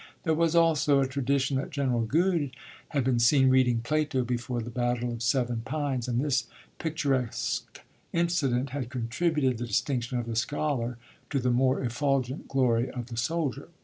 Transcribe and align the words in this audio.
There 0.23 0.33
was, 0.33 0.55
also, 0.55 0.99
a 0.99 1.07
tradition 1.07 1.57
that 1.57 1.69
General 1.69 2.01
Goode 2.01 2.49
had 2.87 3.03
been 3.03 3.19
seen 3.19 3.51
reading 3.51 3.81
Plato 3.81 4.23
before 4.23 4.59
the 4.59 4.71
Battle 4.71 5.13
of 5.13 5.21
Seven 5.21 5.61
Pines; 5.63 6.07
and 6.07 6.19
this 6.19 6.47
picturesque 6.79 7.81
incident 8.11 8.71
had 8.71 8.89
contributed 8.89 9.59
the 9.59 9.67
distinction 9.67 10.17
of 10.17 10.25
the 10.25 10.35
scholar 10.35 10.97
to 11.29 11.37
the 11.39 11.51
more 11.51 11.83
effulgent 11.83 12.47
glory 12.47 12.89
of 12.89 13.09
the 13.09 13.15
soldier. 13.17 13.69